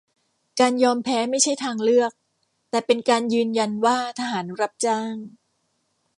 [0.59, 2.11] การยอมแพ้ไม่ใช่ทางเลือก
[2.69, 5.13] แต่เป็นการยืนยันว่าทหารรับจ้าง